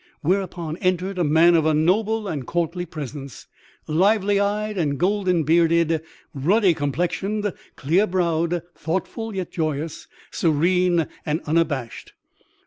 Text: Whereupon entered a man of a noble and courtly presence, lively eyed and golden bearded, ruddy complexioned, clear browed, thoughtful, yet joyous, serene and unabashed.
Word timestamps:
Whereupon 0.21 0.77
entered 0.77 1.19
a 1.19 1.23
man 1.23 1.53
of 1.53 1.67
a 1.67 1.75
noble 1.75 2.27
and 2.27 2.47
courtly 2.47 2.87
presence, 2.87 3.45
lively 3.87 4.39
eyed 4.39 4.75
and 4.75 4.97
golden 4.97 5.43
bearded, 5.43 6.01
ruddy 6.33 6.73
complexioned, 6.73 7.53
clear 7.75 8.07
browed, 8.07 8.63
thoughtful, 8.75 9.35
yet 9.35 9.51
joyous, 9.51 10.07
serene 10.31 11.05
and 11.23 11.39
unabashed. 11.45 12.13